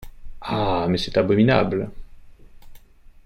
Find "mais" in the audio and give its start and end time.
0.89-0.97